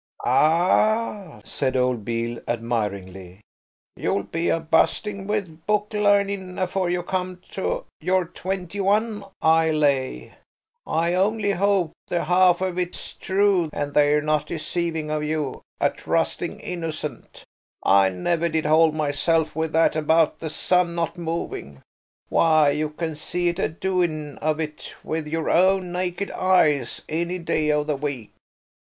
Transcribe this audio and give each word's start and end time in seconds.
"Ah," 0.25 1.41
said 1.45 1.77
old 1.77 2.03
Beale 2.03 2.39
admiringly, 2.47 3.41
"you'll 3.95 4.23
be 4.23 4.49
a 4.49 4.59
busting 4.59 5.27
with 5.27 5.63
book 5.67 5.89
larnin' 5.93 6.57
afore 6.57 6.89
you 6.89 7.03
come 7.03 7.39
to 7.51 7.85
your 7.99 8.25
twenty 8.25 8.79
one, 8.79 9.23
I 9.43 9.69
lay. 9.69 10.33
I 10.87 11.13
only 11.13 11.51
hope 11.51 11.91
the 12.07 12.23
half 12.23 12.61
of 12.61 12.79
it's 12.79 13.13
true 13.13 13.69
and 13.71 13.93
they're 13.93 14.23
not 14.23 14.47
deceiving 14.47 15.11
of 15.11 15.23
you, 15.23 15.61
a 15.79 15.91
trusting 15.91 16.59
innocent. 16.61 17.43
I 17.83 18.09
never 18.09 18.49
did 18.49 18.65
hold 18.65 18.95
myself 18.95 19.55
with 19.55 19.71
that 19.73 19.95
about 19.95 20.39
the 20.39 20.49
sun 20.49 20.95
not 20.95 21.15
moving. 21.15 21.83
Why, 22.27 22.71
you 22.71 22.89
can 22.89 23.15
see 23.15 23.49
it 23.49 23.59
a 23.59 23.69
doin' 23.69 24.39
of 24.39 24.59
it 24.59 24.95
with 25.03 25.27
your 25.27 25.51
own 25.51 25.91
naked 25.91 26.31
eyes 26.31 27.03
any 27.07 27.37
day 27.37 27.69
of 27.69 27.85
the 27.85 27.95
week." 27.95 28.31